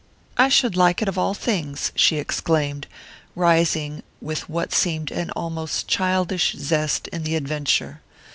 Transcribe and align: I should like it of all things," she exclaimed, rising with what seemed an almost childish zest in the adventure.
I 0.35 0.49
should 0.49 0.75
like 0.75 1.03
it 1.03 1.07
of 1.07 1.19
all 1.19 1.35
things," 1.35 1.91
she 1.95 2.17
exclaimed, 2.17 2.87
rising 3.35 4.01
with 4.19 4.49
what 4.49 4.73
seemed 4.73 5.11
an 5.11 5.29
almost 5.35 5.87
childish 5.87 6.53
zest 6.57 7.07
in 7.09 7.21
the 7.21 7.35
adventure. 7.35 8.01